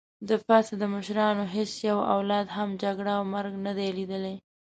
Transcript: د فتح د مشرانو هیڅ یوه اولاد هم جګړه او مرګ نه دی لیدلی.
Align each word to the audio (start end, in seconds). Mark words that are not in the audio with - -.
د 0.27 0.29
فتح 0.45 0.65
د 0.79 0.83
مشرانو 0.95 1.43
هیڅ 1.55 1.71
یوه 1.89 2.03
اولاد 2.15 2.45
هم 2.57 2.69
جګړه 2.83 3.11
او 3.17 3.23
مرګ 3.35 3.53
نه 3.65 3.71
دی 3.77 3.89
لیدلی. 3.97 4.35